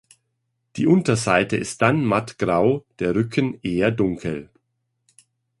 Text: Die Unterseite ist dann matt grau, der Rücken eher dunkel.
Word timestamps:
Die 0.77 0.87
Unterseite 0.87 1.57
ist 1.57 1.83
dann 1.83 2.03
matt 2.03 2.39
grau, 2.39 2.83
der 2.97 3.13
Rücken 3.13 3.59
eher 3.61 3.91
dunkel. 3.91 4.49